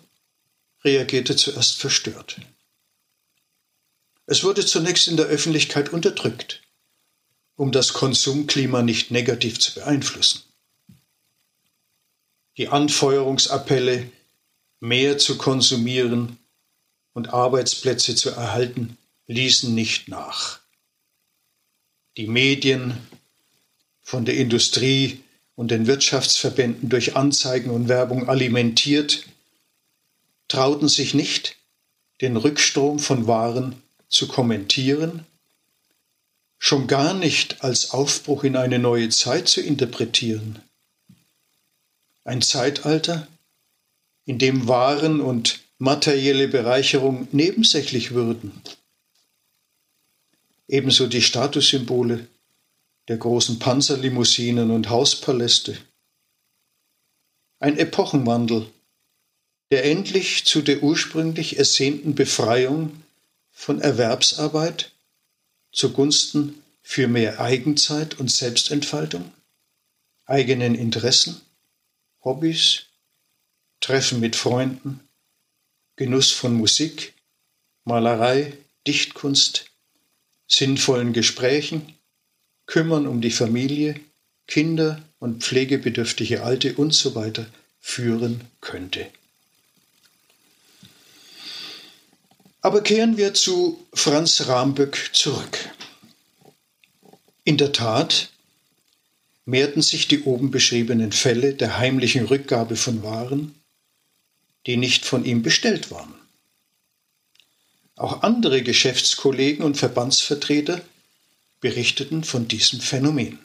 reagierte 0.84 1.36
zuerst 1.36 1.77
verstört. 1.77 2.38
Es 4.25 4.43
wurde 4.43 4.65
zunächst 4.65 5.08
in 5.08 5.17
der 5.17 5.27
Öffentlichkeit 5.27 5.89
unterdrückt, 5.89 6.63
um 7.55 7.72
das 7.72 7.93
Konsumklima 7.93 8.81
nicht 8.81 9.12
negativ 9.12 9.60
zu 9.60 9.75
beeinflussen. 9.75 10.41
Die 12.58 12.70
Anfeuerungsappelle 12.70 14.12
mehr 14.79 15.20
zu 15.20 15.38
konsumieren 15.38 16.39
und 17.13 17.31
Arbeitsplätze 17.31 18.15
zu 18.15 18.31
erhalten, 18.31 18.98
ließen 19.31 19.73
nicht 19.73 20.07
nach. 20.07 20.59
Die 22.17 22.27
Medien 22.27 22.97
von 24.01 24.25
der 24.25 24.35
Industrie 24.35 25.21
und 25.55 25.71
den 25.71 25.88
Wirtschaftsverbänden 25.88 26.89
durch 26.89 27.15
Anzeigen 27.15 27.69
und 27.69 27.88
Werbung 27.88 28.27
alimentiert, 28.27 29.25
trauten 30.47 30.89
sich 30.89 31.13
nicht, 31.13 31.55
den 32.19 32.35
Rückstrom 32.35 33.00
von 33.00 33.25
Waren 33.25 33.81
zu 34.09 34.27
kommentieren, 34.27 35.25
schon 36.57 36.88
gar 36.88 37.13
nicht 37.13 37.63
als 37.63 37.91
Aufbruch 37.91 38.43
in 38.43 38.57
eine 38.57 38.79
neue 38.79 39.09
Zeit 39.09 39.47
zu 39.47 39.61
interpretieren. 39.61 40.59
Ein 42.23 42.41
Zeitalter, 42.41 43.27
in 44.25 44.38
dem 44.38 44.67
Waren 44.67 45.21
und 45.21 45.61
materielle 45.79 46.47
Bereicherung 46.47 47.27
nebensächlich 47.31 48.11
würden. 48.11 48.61
Ebenso 50.71 51.07
die 51.07 51.21
Statussymbole 51.21 52.29
der 53.09 53.17
großen 53.17 53.59
Panzerlimousinen 53.59 54.71
und 54.71 54.89
Hauspaläste. 54.89 55.77
Ein 57.59 57.77
Epochenwandel, 57.77 58.71
der 59.69 59.83
endlich 59.83 60.45
zu 60.45 60.61
der 60.61 60.81
ursprünglich 60.81 61.57
ersehnten 61.57 62.15
Befreiung 62.15 63.03
von 63.51 63.81
Erwerbsarbeit 63.81 64.93
zugunsten 65.73 66.63
für 66.81 67.09
mehr 67.09 67.41
Eigenzeit 67.41 68.17
und 68.17 68.31
Selbstentfaltung, 68.31 69.29
eigenen 70.23 70.75
Interessen, 70.75 71.41
Hobbys, 72.23 72.83
Treffen 73.81 74.21
mit 74.21 74.37
Freunden, 74.37 75.01
Genuss 75.97 76.31
von 76.31 76.53
Musik, 76.53 77.13
Malerei, 77.83 78.57
Dichtkunst, 78.87 79.70
sinnvollen 80.51 81.13
Gesprächen, 81.13 81.96
Kümmern 82.65 83.08
um 83.08 83.22
die 83.22 83.31
Familie, 83.31 84.00
Kinder 84.48 85.01
und 85.20 85.43
pflegebedürftige 85.43 86.43
Alte 86.43 86.75
und 86.75 86.93
so 86.93 87.15
weiter 87.15 87.46
führen 87.79 88.41
könnte. 88.60 89.08
Aber 92.62 92.81
kehren 92.81 93.17
wir 93.17 93.34
zu 93.34 93.86
Franz 93.93 94.48
Ramböck 94.48 95.10
zurück. 95.13 95.70
In 97.43 97.58
der 97.58 97.72
Tat 97.72 98.29
mehrten 99.46 99.81
sich 99.81 100.08
die 100.08 100.24
oben 100.24 100.51
beschriebenen 100.51 101.12
Fälle 101.12 101.55
der 101.55 101.79
heimlichen 101.79 102.25
Rückgabe 102.25 102.75
von 102.75 103.03
Waren 103.03 103.55
die 104.65 104.77
nicht 104.77 105.05
von 105.05 105.25
ihm 105.25 105.41
bestellt 105.41 105.91
waren. 105.91 106.13
Auch 108.01 108.24
andere 108.24 108.63
Geschäftskollegen 108.63 109.63
und 109.63 109.77
Verbandsvertreter 109.77 110.81
berichteten 111.60 112.24
von 112.24 112.48
diesem 112.48 112.79
Phänomen. 112.79 113.38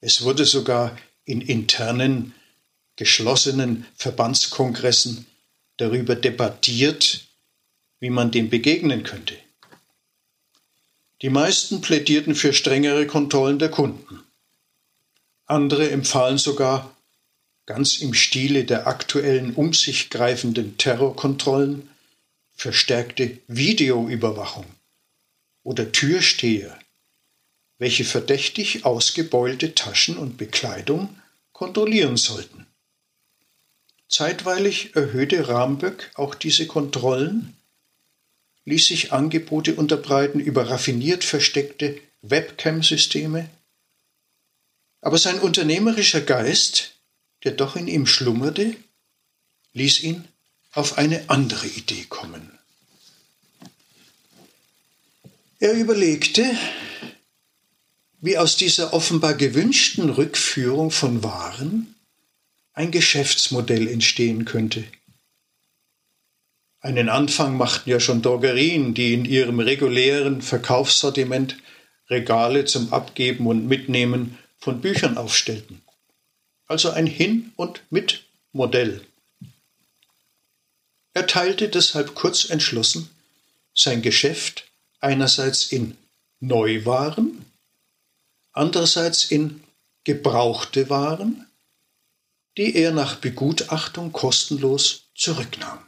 Es 0.00 0.22
wurde 0.22 0.46
sogar 0.46 0.96
in 1.26 1.42
internen, 1.42 2.34
geschlossenen 2.96 3.86
Verbandskongressen 3.96 5.26
darüber 5.76 6.16
debattiert, 6.16 7.26
wie 8.00 8.08
man 8.08 8.30
dem 8.30 8.48
begegnen 8.48 9.02
könnte. 9.02 9.36
Die 11.20 11.28
meisten 11.28 11.82
plädierten 11.82 12.34
für 12.34 12.54
strengere 12.54 13.06
Kontrollen 13.06 13.58
der 13.58 13.70
Kunden. 13.70 14.22
Andere 15.44 15.90
empfahlen 15.90 16.38
sogar 16.38 16.96
ganz 17.66 17.98
im 17.98 18.14
Stile 18.14 18.64
der 18.64 18.86
aktuellen 18.86 19.54
um 19.54 19.74
sich 19.74 20.08
greifenden 20.08 20.78
Terrorkontrollen, 20.78 21.90
verstärkte 22.62 23.40
Videoüberwachung 23.48 24.66
oder 25.64 25.90
Türsteher, 25.90 26.78
welche 27.78 28.04
verdächtig 28.04 28.84
ausgebeulte 28.84 29.74
Taschen 29.74 30.16
und 30.16 30.36
Bekleidung 30.36 31.20
kontrollieren 31.50 32.16
sollten. 32.16 32.66
Zeitweilig 34.08 34.94
erhöhte 34.94 35.48
Ramböck 35.48 36.12
auch 36.14 36.36
diese 36.36 36.68
Kontrollen, 36.68 37.56
ließ 38.64 38.86
sich 38.86 39.12
Angebote 39.12 39.74
unterbreiten 39.74 40.38
über 40.38 40.70
raffiniert 40.70 41.24
versteckte 41.24 42.00
Webcam-Systeme, 42.20 43.50
aber 45.00 45.18
sein 45.18 45.40
unternehmerischer 45.40 46.20
Geist 46.20 46.94
der 47.42 47.50
doch 47.50 47.74
in 47.74 47.88
ihm 47.88 48.06
schlummerte, 48.06 48.76
ließ 49.72 50.04
ihn 50.04 50.28
auf 50.72 50.98
eine 50.98 51.28
andere 51.28 51.66
Idee 51.66 52.04
kommen. 52.08 52.58
Er 55.58 55.74
überlegte, 55.74 56.44
wie 58.20 58.38
aus 58.38 58.56
dieser 58.56 58.92
offenbar 58.92 59.34
gewünschten 59.34 60.10
Rückführung 60.10 60.90
von 60.90 61.22
Waren 61.22 61.94
ein 62.72 62.90
Geschäftsmodell 62.90 63.86
entstehen 63.88 64.44
könnte. 64.44 64.84
Einen 66.80 67.08
Anfang 67.08 67.56
machten 67.56 67.90
ja 67.90 68.00
schon 68.00 68.22
Drogerien, 68.22 68.94
die 68.94 69.14
in 69.14 69.24
ihrem 69.24 69.60
regulären 69.60 70.42
Verkaufssortiment 70.42 71.56
Regale 72.10 72.64
zum 72.64 72.92
Abgeben 72.92 73.46
und 73.46 73.66
Mitnehmen 73.66 74.38
von 74.58 74.80
Büchern 74.80 75.16
aufstellten. 75.16 75.80
Also 76.66 76.90
ein 76.90 77.06
Hin- 77.06 77.52
und 77.56 77.82
Mit-Modell. 77.90 79.02
Er 81.14 81.26
teilte 81.26 81.68
deshalb 81.68 82.14
kurz 82.14 82.48
entschlossen 82.48 83.10
sein 83.74 84.02
Geschäft 84.02 84.70
einerseits 85.00 85.72
in 85.72 85.96
Neuwaren, 86.40 87.44
andererseits 88.52 89.24
in 89.24 89.62
gebrauchte 90.04 90.90
Waren, 90.90 91.46
die 92.56 92.74
er 92.74 92.92
nach 92.92 93.16
Begutachtung 93.16 94.12
kostenlos 94.12 95.04
zurücknahm. 95.14 95.82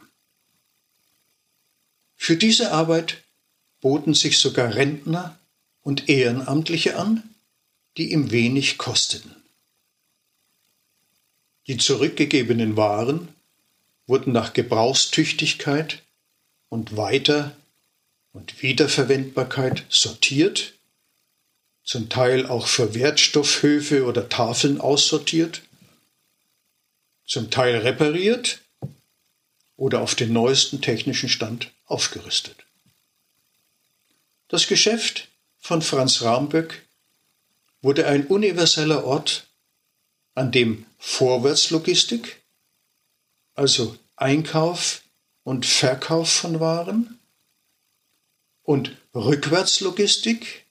Für 2.15 2.37
diese 2.37 2.71
Arbeit 2.71 3.23
boten 3.81 4.13
sich 4.13 4.39
sogar 4.39 4.73
Rentner 4.73 5.37
und 5.81 6.09
Ehrenamtliche 6.09 6.97
an, 6.97 7.35
die 7.97 8.11
ihm 8.11 8.31
wenig 8.31 8.77
kosteten. 8.77 9.35
Die 11.67 11.77
zurückgegebenen 11.77 12.77
Waren 12.77 13.34
wurden 14.07 14.31
nach 14.31 14.53
Gebrauchstüchtigkeit 14.53 16.03
und 16.69 16.97
Weiter- 16.97 17.55
und 18.31 18.61
Wiederverwendbarkeit 18.61 19.85
sortiert, 19.89 20.73
zum 21.83 22.09
Teil 22.09 22.47
auch 22.47 22.67
für 22.67 22.93
Wertstoffhöfe 22.95 24.05
oder 24.05 24.27
Tafeln 24.27 24.81
aussortiert, 24.81 25.61
zum 27.25 27.49
Teil 27.49 27.77
repariert 27.77 28.59
oder 29.77 30.01
auf 30.01 30.15
den 30.15 30.33
neuesten 30.33 30.81
technischen 30.81 31.29
Stand 31.29 31.71
aufgerüstet. 31.85 32.65
Das 34.47 34.67
Geschäft 34.67 35.29
von 35.57 35.81
Franz 35.81 36.21
Ramböck 36.21 36.87
wurde 37.81 38.07
ein 38.07 38.27
universeller 38.27 39.03
Ort, 39.03 39.47
an 40.33 40.51
dem 40.51 40.85
Vorwärtslogistik, 40.97 42.41
also 43.55 43.97
Einkauf 44.15 45.01
und 45.43 45.65
Verkauf 45.65 46.31
von 46.31 46.59
Waren, 46.59 47.19
und 48.65 48.97
Rückwärtslogistik, 49.13 50.65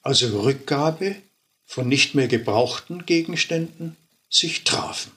also 0.00 0.40
Rückgabe 0.40 1.16
von 1.64 1.86
nicht 1.86 2.14
mehr 2.14 2.26
gebrauchten 2.26 3.06
Gegenständen, 3.06 3.96
sich 4.28 4.64
trafen. 4.64 5.12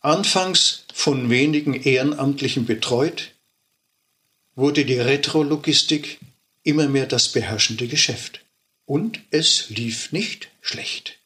Anfangs 0.00 0.84
von 0.94 1.28
wenigen 1.28 1.74
Ehrenamtlichen 1.74 2.64
betreut, 2.64 3.32
wurde 4.54 4.86
die 4.86 4.98
Retrologistik 4.98 6.18
immer 6.62 6.88
mehr 6.88 7.06
das 7.06 7.28
beherrschende 7.28 7.86
Geschäft. 7.86 8.40
Und 8.86 9.20
es 9.30 9.68
lief 9.68 10.10
nicht 10.12 10.48
schlecht. 10.62 11.19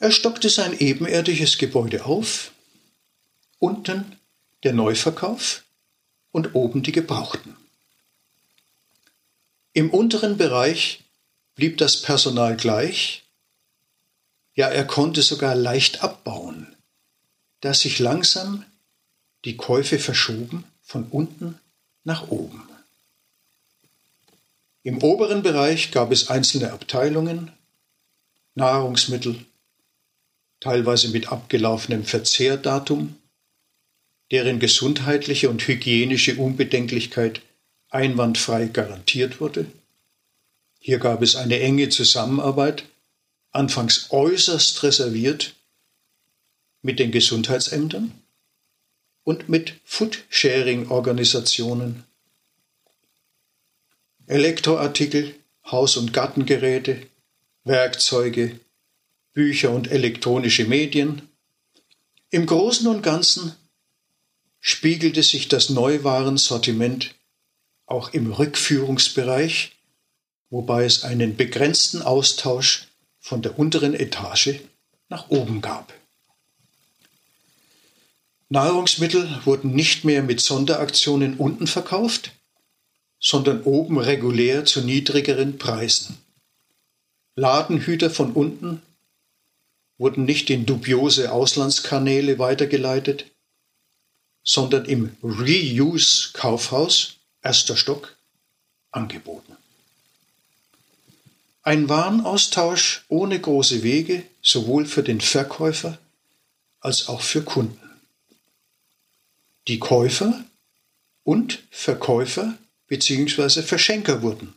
Er 0.00 0.10
stockte 0.10 0.48
sein 0.48 0.78
ebenerdiges 0.78 1.58
Gebäude 1.58 2.06
auf, 2.06 2.52
unten 3.58 4.16
der 4.62 4.72
Neuverkauf 4.72 5.62
und 6.32 6.54
oben 6.54 6.82
die 6.82 6.92
Gebrauchten. 6.92 7.54
Im 9.74 9.90
unteren 9.90 10.38
Bereich 10.38 11.04
blieb 11.54 11.76
das 11.76 12.00
Personal 12.00 12.56
gleich, 12.56 13.24
ja, 14.54 14.68
er 14.68 14.86
konnte 14.86 15.20
sogar 15.20 15.54
leicht 15.54 16.02
abbauen, 16.02 16.74
da 17.60 17.74
sich 17.74 17.98
langsam 17.98 18.64
die 19.44 19.58
Käufe 19.58 19.98
verschoben 19.98 20.64
von 20.82 21.04
unten 21.10 21.60
nach 22.04 22.28
oben. 22.28 22.66
Im 24.82 25.02
oberen 25.02 25.42
Bereich 25.42 25.90
gab 25.92 26.10
es 26.10 26.30
einzelne 26.30 26.72
Abteilungen, 26.72 27.52
Nahrungsmittel, 28.54 29.44
teilweise 30.60 31.08
mit 31.08 31.32
abgelaufenem 31.32 32.04
Verzehrdatum, 32.04 33.16
deren 34.30 34.60
gesundheitliche 34.60 35.50
und 35.50 35.66
hygienische 35.66 36.36
Unbedenklichkeit 36.36 37.40
einwandfrei 37.88 38.66
garantiert 38.66 39.40
wurde. 39.40 39.66
Hier 40.78 40.98
gab 40.98 41.22
es 41.22 41.36
eine 41.36 41.60
enge 41.60 41.88
Zusammenarbeit 41.88 42.84
anfangs 43.50 44.08
äußerst 44.10 44.82
reserviert 44.82 45.54
mit 46.82 46.98
den 46.98 47.10
Gesundheitsämtern 47.10 48.12
und 49.24 49.48
mit 49.48 49.80
Foodsharing-Organisationen. 49.84 52.04
Elektroartikel, 54.26 55.34
Haus- 55.66 55.96
und 55.96 56.12
Gartengeräte, 56.12 57.06
Werkzeuge, 57.64 58.60
Bücher 59.32 59.70
und 59.70 59.90
elektronische 59.90 60.64
Medien. 60.64 61.22
Im 62.30 62.46
Großen 62.46 62.86
und 62.86 63.02
Ganzen 63.02 63.54
spiegelte 64.60 65.22
sich 65.22 65.48
das 65.48 65.70
Neuwarensortiment 65.70 67.14
auch 67.86 68.12
im 68.12 68.32
Rückführungsbereich, 68.32 69.72
wobei 70.50 70.84
es 70.84 71.04
einen 71.04 71.36
begrenzten 71.36 72.02
Austausch 72.02 72.88
von 73.20 73.42
der 73.42 73.58
unteren 73.58 73.94
Etage 73.94 74.60
nach 75.08 75.30
oben 75.30 75.60
gab. 75.60 75.92
Nahrungsmittel 78.48 79.40
wurden 79.44 79.74
nicht 79.74 80.04
mehr 80.04 80.22
mit 80.22 80.40
Sonderaktionen 80.40 81.36
unten 81.36 81.68
verkauft, 81.68 82.32
sondern 83.20 83.62
oben 83.62 83.98
regulär 83.98 84.64
zu 84.64 84.80
niedrigeren 84.80 85.56
Preisen. 85.58 86.18
Ladenhüter 87.36 88.10
von 88.10 88.32
unten 88.32 88.82
wurden 90.00 90.24
nicht 90.24 90.48
in 90.48 90.64
dubiose 90.64 91.30
Auslandskanäle 91.30 92.38
weitergeleitet, 92.38 93.26
sondern 94.42 94.86
im 94.86 95.14
Reuse-Kaufhaus, 95.22 97.16
erster 97.42 97.76
Stock, 97.76 98.16
angeboten. 98.90 99.58
Ein 101.62 101.90
Warenaustausch 101.90 103.04
ohne 103.08 103.38
große 103.38 103.82
Wege, 103.82 104.22
sowohl 104.40 104.86
für 104.86 105.02
den 105.02 105.20
Verkäufer 105.20 105.98
als 106.80 107.08
auch 107.08 107.20
für 107.20 107.42
Kunden. 107.42 107.90
Die 109.68 109.78
Käufer 109.78 110.46
und 111.24 111.62
Verkäufer 111.70 112.56
bzw. 112.86 113.60
Verschenker 113.60 114.22
wurden. 114.22 114.54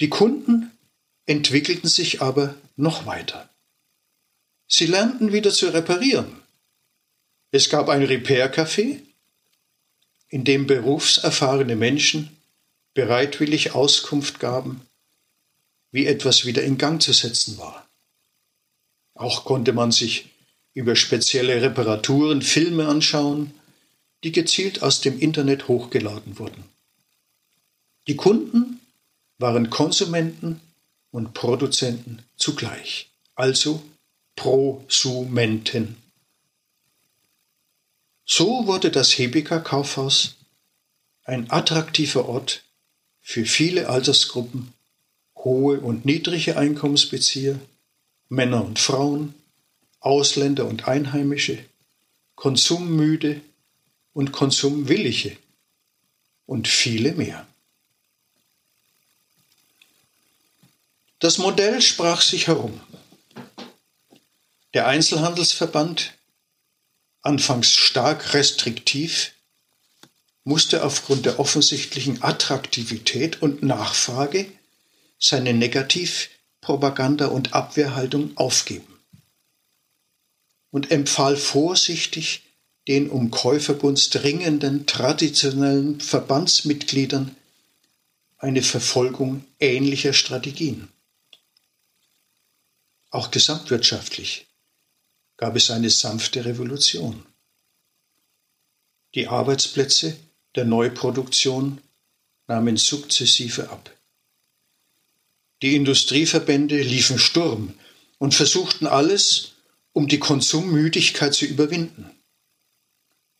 Die 0.00 0.10
Kunden 0.10 0.75
entwickelten 1.26 1.88
sich 1.88 2.22
aber 2.22 2.54
noch 2.76 3.06
weiter. 3.06 3.50
Sie 4.68 4.86
lernten 4.86 5.32
wieder 5.32 5.50
zu 5.50 5.68
reparieren. 5.68 6.42
Es 7.50 7.68
gab 7.68 7.88
ein 7.88 8.02
Repair-Café, 8.02 9.00
in 10.28 10.44
dem 10.44 10.66
berufserfahrene 10.66 11.76
Menschen 11.76 12.36
bereitwillig 12.94 13.72
Auskunft 13.72 14.40
gaben, 14.40 14.80
wie 15.92 16.06
etwas 16.06 16.44
wieder 16.44 16.62
in 16.62 16.78
Gang 16.78 17.00
zu 17.00 17.12
setzen 17.12 17.58
war. 17.58 17.88
Auch 19.14 19.44
konnte 19.44 19.72
man 19.72 19.92
sich 19.92 20.30
über 20.74 20.96
spezielle 20.96 21.62
Reparaturen 21.62 22.42
Filme 22.42 22.86
anschauen, 22.86 23.54
die 24.24 24.32
gezielt 24.32 24.82
aus 24.82 25.00
dem 25.00 25.18
Internet 25.18 25.68
hochgeladen 25.68 26.38
wurden. 26.38 26.64
Die 28.08 28.16
Kunden 28.16 28.80
waren 29.38 29.70
Konsumenten 29.70 30.60
und 31.16 31.32
Produzenten 31.32 32.18
zugleich, 32.36 33.08
also 33.36 33.82
Prosumenten. 34.36 35.96
So 38.26 38.66
wurde 38.66 38.90
das 38.90 39.16
Hebika 39.16 39.60
Kaufhaus 39.60 40.36
ein 41.24 41.50
attraktiver 41.50 42.28
Ort 42.28 42.64
für 43.22 43.46
viele 43.46 43.88
Altersgruppen, 43.88 44.74
hohe 45.38 45.80
und 45.80 46.04
niedrige 46.04 46.58
Einkommensbezieher, 46.58 47.58
Männer 48.28 48.62
und 48.62 48.78
Frauen, 48.78 49.32
Ausländer 50.00 50.66
und 50.66 50.86
Einheimische, 50.86 51.64
konsummüde 52.34 53.40
und 54.12 54.32
konsumwillige 54.32 55.34
und 56.44 56.68
viele 56.68 57.12
mehr. 57.12 57.46
Das 61.18 61.38
Modell 61.38 61.80
sprach 61.80 62.20
sich 62.20 62.46
herum. 62.46 62.80
Der 64.74 64.86
Einzelhandelsverband, 64.86 66.12
anfangs 67.22 67.70
stark 67.70 68.34
restriktiv, 68.34 69.32
musste 70.44 70.84
aufgrund 70.84 71.24
der 71.24 71.40
offensichtlichen 71.40 72.22
Attraktivität 72.22 73.40
und 73.40 73.62
Nachfrage 73.62 74.46
seine 75.18 75.54
Negativpropaganda 75.54 77.28
und 77.28 77.54
Abwehrhaltung 77.54 78.36
aufgeben. 78.36 78.96
und 80.70 80.90
empfahl 80.90 81.38
vorsichtig 81.38 82.42
den 82.86 83.08
um 83.08 83.30
Käufergunst 83.30 84.14
dringenden 84.14 84.84
traditionellen 84.84 86.00
Verbandsmitgliedern 86.00 87.34
eine 88.36 88.62
Verfolgung 88.62 89.44
ähnlicher 89.58 90.12
Strategien. 90.12 90.92
Auch 93.10 93.30
gesamtwirtschaftlich 93.30 94.46
gab 95.36 95.56
es 95.56 95.70
eine 95.70 95.90
sanfte 95.90 96.44
Revolution. 96.44 97.24
Die 99.14 99.28
Arbeitsplätze 99.28 100.16
der 100.54 100.64
Neuproduktion 100.64 101.80
nahmen 102.48 102.76
sukzessive 102.76 103.70
ab. 103.70 103.90
Die 105.62 105.76
Industrieverbände 105.76 106.80
liefen 106.82 107.18
Sturm 107.18 107.74
und 108.18 108.34
versuchten 108.34 108.86
alles, 108.86 109.52
um 109.92 110.08
die 110.08 110.18
Konsummüdigkeit 110.18 111.32
zu 111.32 111.46
überwinden. 111.46 112.10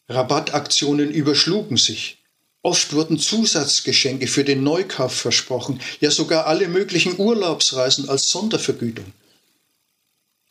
Rabattaktionen 0.08 1.10
überschlugen 1.10 1.76
sich. 1.76 2.18
Oft 2.62 2.92
wurden 2.92 3.18
Zusatzgeschenke 3.18 4.26
für 4.26 4.44
den 4.44 4.62
Neukauf 4.62 5.14
versprochen, 5.14 5.80
ja 6.00 6.10
sogar 6.10 6.46
alle 6.46 6.68
möglichen 6.68 7.18
Urlaubsreisen 7.18 8.08
als 8.08 8.30
Sondervergütung. 8.30 9.12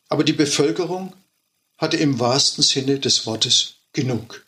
Aber 0.08 0.24
die 0.24 0.32
Bevölkerung 0.32 1.14
hatte 1.78 1.96
im 1.96 2.18
wahrsten 2.20 2.62
Sinne 2.62 2.98
des 2.98 3.26
Wortes 3.26 3.74
genug. 3.92 4.46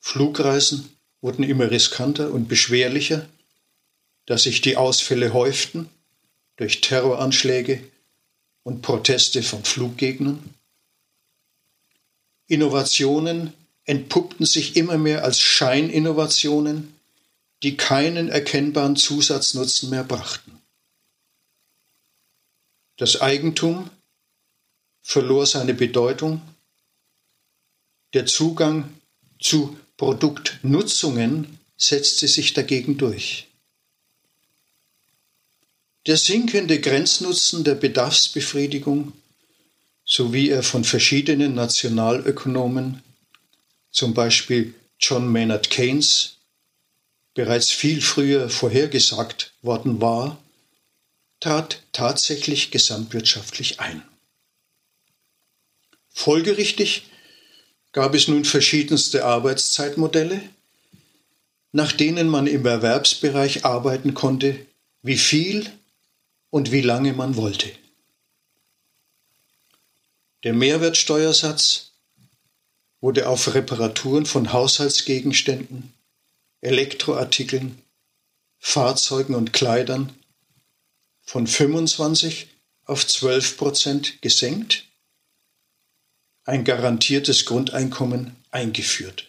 Flugreisen 0.00 0.96
wurden 1.20 1.44
immer 1.44 1.70
riskanter 1.70 2.32
und 2.32 2.48
beschwerlicher, 2.48 3.28
da 4.26 4.38
sich 4.38 4.60
die 4.60 4.76
Ausfälle 4.76 5.32
häuften 5.32 5.88
durch 6.56 6.80
Terroranschläge 6.80 7.82
und 8.62 8.82
Proteste 8.82 9.42
von 9.42 9.64
Fluggegnern. 9.64 10.54
Innovationen 12.46 13.52
entpuppten 13.84 14.46
sich 14.46 14.76
immer 14.76 14.98
mehr 14.98 15.24
als 15.24 15.40
Scheininnovationen, 15.40 16.94
die 17.62 17.76
keinen 17.76 18.28
erkennbaren 18.28 18.96
Zusatznutzen 18.96 19.90
mehr 19.90 20.04
brachten. 20.04 20.51
Das 22.96 23.20
Eigentum 23.20 23.90
verlor 25.02 25.46
seine 25.46 25.74
Bedeutung, 25.74 26.40
der 28.14 28.26
Zugang 28.26 28.92
zu 29.40 29.76
Produktnutzungen 29.96 31.58
setzte 31.76 32.28
sich 32.28 32.52
dagegen 32.52 32.98
durch. 32.98 33.48
Der 36.06 36.16
sinkende 36.16 36.80
Grenznutzen 36.80 37.62
der 37.64 37.76
Bedarfsbefriedigung, 37.76 39.12
so 40.04 40.32
wie 40.32 40.50
er 40.50 40.62
von 40.62 40.84
verschiedenen 40.84 41.54
Nationalökonomen, 41.54 43.02
zum 43.92 44.12
Beispiel 44.12 44.74
John 44.98 45.30
Maynard 45.30 45.70
Keynes, 45.70 46.38
bereits 47.34 47.70
viel 47.70 48.00
früher 48.00 48.50
vorhergesagt 48.50 49.52
worden 49.62 50.00
war, 50.00 50.41
trat 51.42 51.82
tatsächlich 51.90 52.70
gesamtwirtschaftlich 52.70 53.80
ein. 53.80 54.04
Folgerichtig 56.08 57.10
gab 57.90 58.14
es 58.14 58.28
nun 58.28 58.44
verschiedenste 58.44 59.24
Arbeitszeitmodelle, 59.24 60.40
nach 61.72 61.90
denen 61.90 62.28
man 62.28 62.46
im 62.46 62.64
Erwerbsbereich 62.64 63.64
arbeiten 63.64 64.14
konnte, 64.14 64.64
wie 65.02 65.18
viel 65.18 65.68
und 66.50 66.70
wie 66.70 66.80
lange 66.80 67.12
man 67.12 67.34
wollte. 67.34 67.72
Der 70.44 70.52
Mehrwertsteuersatz 70.52 71.90
wurde 73.00 73.28
auf 73.28 73.52
Reparaturen 73.52 74.26
von 74.26 74.52
Haushaltsgegenständen, 74.52 75.92
Elektroartikeln, 76.60 77.82
Fahrzeugen 78.60 79.34
und 79.34 79.52
Kleidern 79.52 80.14
von 81.22 81.46
25 81.46 82.48
auf 82.84 83.06
12 83.06 83.56
Prozent 83.56 84.22
gesenkt 84.22 84.84
ein 86.44 86.64
garantiertes 86.64 87.44
Grundeinkommen 87.44 88.36
eingeführt. 88.50 89.28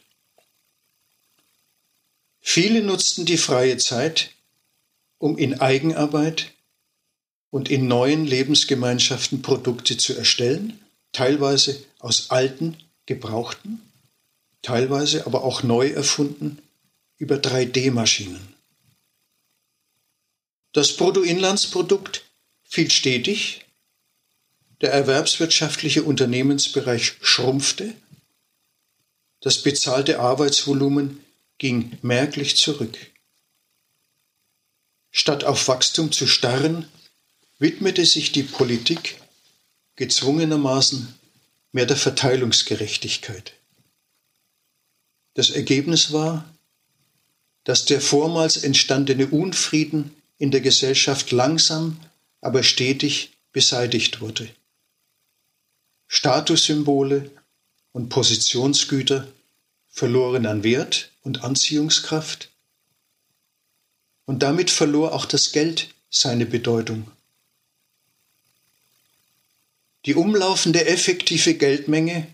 Viele 2.39 2.81
nutzten 2.83 3.25
die 3.25 3.37
freie 3.37 3.77
Zeit, 3.77 4.31
um 5.17 5.37
in 5.37 5.61
Eigenarbeit 5.61 6.51
und 7.49 7.69
in 7.69 7.87
neuen 7.87 8.25
Lebensgemeinschaften 8.25 9.41
Produkte 9.41 9.95
zu 9.95 10.15
erstellen, 10.15 10.79
teilweise 11.11 11.81
aus 11.99 12.31
alten, 12.31 12.75
gebrauchten, 13.05 13.81
teilweise 14.61 15.25
aber 15.25 15.43
auch 15.43 15.63
neu 15.63 15.89
erfunden 15.89 16.61
über 17.17 17.35
3D-Maschinen. 17.35 18.52
Das 20.73 20.97
Bruttoinlandsprodukt 20.97 22.23
fiel 22.63 22.89
stetig 22.89 23.63
der 24.81 24.91
erwerbswirtschaftliche 24.91 26.03
Unternehmensbereich 26.03 27.13
schrumpfte, 27.21 27.93
das 29.39 29.61
bezahlte 29.61 30.19
Arbeitsvolumen 30.19 31.23
ging 31.59 31.97
merklich 32.01 32.57
zurück. 32.57 32.97
Statt 35.11 35.43
auf 35.43 35.67
Wachstum 35.67 36.11
zu 36.11 36.25
starren, 36.25 36.89
widmete 37.59 38.05
sich 38.05 38.31
die 38.31 38.43
Politik 38.43 39.21
gezwungenermaßen 39.95 41.13
mehr 41.71 41.85
der 41.85 41.97
Verteilungsgerechtigkeit. 41.97 43.53
Das 45.35 45.51
Ergebnis 45.51 46.11
war, 46.11 46.51
dass 47.63 47.85
der 47.85 48.01
vormals 48.01 48.57
entstandene 48.57 49.27
Unfrieden 49.27 50.15
in 50.37 50.51
der 50.51 50.61
Gesellschaft 50.61 51.31
langsam, 51.31 51.99
aber 52.41 52.63
stetig 52.63 53.33
beseitigt 53.51 54.21
wurde. 54.21 54.49
Statussymbole 56.07 57.31
und 57.91 58.09
Positionsgüter 58.09 59.27
verloren 59.89 60.45
an 60.45 60.63
Wert 60.63 61.11
und 61.21 61.43
Anziehungskraft 61.43 62.49
und 64.25 64.43
damit 64.43 64.69
verlor 64.69 65.13
auch 65.13 65.25
das 65.25 65.51
Geld 65.51 65.89
seine 66.09 66.45
Bedeutung. 66.45 67.09
Die 70.05 70.15
umlaufende 70.15 70.85
effektive 70.85 71.53
Geldmenge 71.53 72.27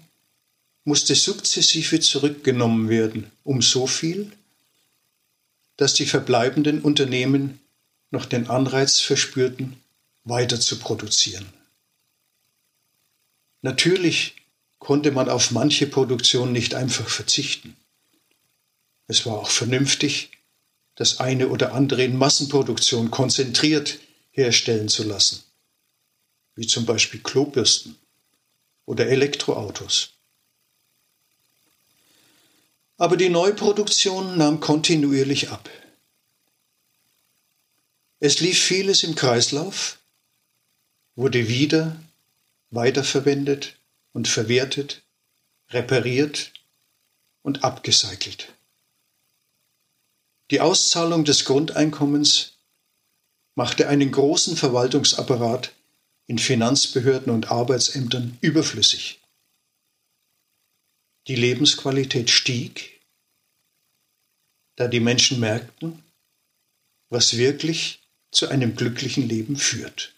musste 0.83 1.13
sukzessive 1.13 1.99
zurückgenommen 1.99 2.89
werden, 2.89 3.31
um 3.43 3.61
so 3.61 3.85
viel, 3.85 4.31
dass 5.77 5.93
die 5.93 6.05
verbleibenden 6.05 6.81
Unternehmen 6.81 7.58
noch 8.11 8.25
den 8.25 8.49
Anreiz 8.49 8.99
verspürten, 8.99 9.81
weiter 10.23 10.59
zu 10.59 10.79
produzieren. 10.79 11.47
Natürlich 13.61 14.35
konnte 14.79 15.11
man 15.11 15.29
auf 15.29 15.51
manche 15.51 15.87
Produktion 15.87 16.51
nicht 16.51 16.73
einfach 16.73 17.09
verzichten. 17.09 17.75
Es 19.07 19.25
war 19.25 19.39
auch 19.39 19.49
vernünftig, 19.49 20.31
das 20.95 21.19
eine 21.19 21.49
oder 21.49 21.73
andere 21.73 22.03
in 22.03 22.17
Massenproduktion 22.17 23.11
konzentriert 23.11 23.99
herstellen 24.31 24.89
zu 24.89 25.03
lassen, 25.03 25.43
wie 26.55 26.67
zum 26.67 26.85
Beispiel 26.85 27.21
Klobürsten 27.21 27.97
oder 28.85 29.07
Elektroautos. 29.07 30.13
Aber 32.97 33.15
die 33.15 33.29
Neuproduktion 33.29 34.37
nahm 34.37 34.59
kontinuierlich 34.59 35.49
ab. 35.49 35.69
Es 38.21 38.41
lief 38.41 38.61
vieles 38.61 39.03
im 39.03 39.15
Kreislauf, 39.15 39.99
wurde 41.15 41.47
wieder 41.47 42.01
weiterverwendet 42.69 43.77
und 44.11 44.27
verwertet, 44.27 45.03
repariert 45.69 46.51
und 47.43 47.63
abgecycelt. 47.63 48.53
Die 50.51 50.59
Auszahlung 50.59 51.23
des 51.23 51.45
Grundeinkommens 51.45 52.57
machte 53.55 53.87
einen 53.87 54.11
großen 54.11 54.57
Verwaltungsapparat 54.57 55.73
in 56.27 56.39
Finanzbehörden 56.39 57.31
und 57.31 57.51
Arbeitsämtern 57.51 58.37
überflüssig. 58.41 59.21
Die 61.27 61.35
Lebensqualität 61.35 62.29
stieg, 62.29 62.99
da 64.75 64.87
die 64.87 64.99
Menschen 64.99 65.39
merkten, 65.39 66.03
was 67.09 67.37
wirklich 67.37 67.99
zu 68.31 68.47
einem 68.47 68.75
glücklichen 68.75 69.27
Leben 69.27 69.57
führt. 69.57 70.13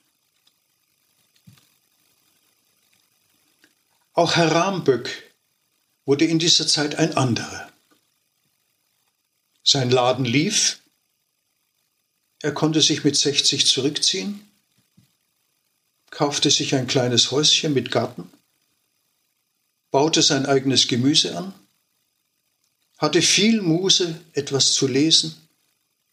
Auch 4.13 4.35
Herr 4.35 4.51
Ramböck 4.51 5.33
wurde 6.05 6.25
in 6.25 6.39
dieser 6.39 6.67
Zeit 6.67 6.95
ein 6.95 7.15
anderer. 7.15 7.71
Sein 9.63 9.89
Laden 9.89 10.25
lief, 10.25 10.79
er 12.41 12.53
konnte 12.53 12.81
sich 12.81 13.03
mit 13.03 13.15
60 13.15 13.67
zurückziehen, 13.67 14.45
kaufte 16.09 16.51
sich 16.51 16.75
ein 16.75 16.87
kleines 16.87 17.31
Häuschen 17.31 17.73
mit 17.73 17.91
Garten 17.91 18.29
baute 19.91 20.21
sein 20.21 20.45
eigenes 20.45 20.87
Gemüse 20.87 21.37
an, 21.37 21.53
hatte 22.97 23.21
viel 23.21 23.61
Muße, 23.61 24.19
etwas 24.33 24.71
zu 24.71 24.87
lesen, 24.87 25.35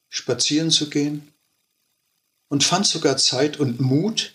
spazieren 0.08 0.70
zu 0.70 0.90
gehen 0.90 1.32
und 2.48 2.64
fand 2.64 2.87
sogar 2.87 3.16
Zeit 3.16 3.58
und 3.58 3.80
Mut, 3.80 4.34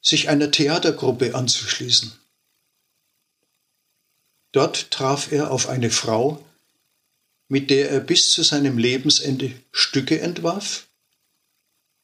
sich 0.00 0.28
einer 0.28 0.50
Theatergruppe 0.50 1.34
anzuschließen. 1.34 2.12
Dort 4.52 4.90
traf 4.90 5.32
er 5.32 5.50
auf 5.50 5.68
eine 5.68 5.90
Frau, 5.90 6.44
mit 7.48 7.70
der 7.70 7.90
er 7.90 8.00
bis 8.00 8.30
zu 8.30 8.42
seinem 8.42 8.78
Lebensende 8.78 9.52
Stücke 9.72 10.20
entwarf, 10.20 10.88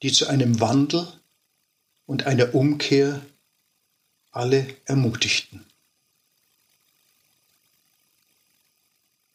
die 0.03 0.13
zu 0.13 0.27
einem 0.27 0.61
Wandel 0.61 1.07
und 2.07 2.27
einer 2.27 2.55
Umkehr 2.55 3.25
alle 4.31 4.67
ermutigten. 4.85 5.67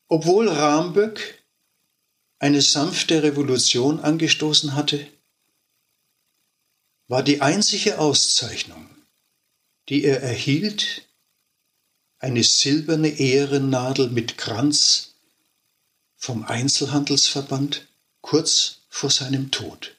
Obwohl 0.07 0.49
Ramböck 0.49 1.43
eine 2.39 2.61
sanfte 2.61 3.23
Revolution 3.23 3.99
angestoßen 3.99 4.75
hatte, 4.75 5.07
war 7.07 7.23
die 7.23 7.41
einzige 7.41 7.99
Auszeichnung, 7.99 8.89
die 9.89 10.03
er 10.03 10.21
erhielt, 10.21 11.03
eine 12.17 12.43
silberne 12.43 13.09
Ehrennadel 13.09 14.09
mit 14.09 14.37
Kranz 14.37 15.15
vom 16.15 16.43
Einzelhandelsverband 16.43 17.87
kurz 18.21 18.81
vor 18.89 19.11
seinem 19.11 19.51
Tod. 19.51 19.95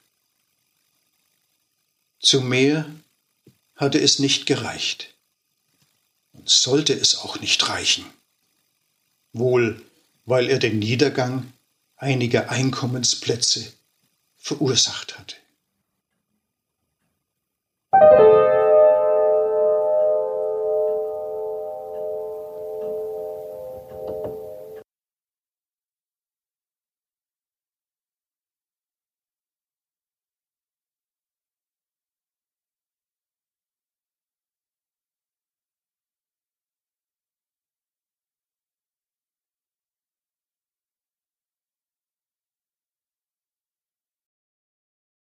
Zu 2.18 2.40
mehr 2.40 2.90
hatte 3.76 4.00
es 4.00 4.18
nicht 4.18 4.46
gereicht 4.46 5.14
und 6.32 6.48
sollte 6.48 6.94
es 6.94 7.16
auch 7.16 7.38
nicht 7.38 7.68
reichen, 7.68 8.04
wohl 9.32 9.80
weil 10.24 10.48
er 10.48 10.58
den 10.58 10.80
Niedergang 10.80 11.52
einiger 11.94 12.50
Einkommensplätze 12.50 13.72
verursacht 14.36 15.18
hatte. 15.18 15.36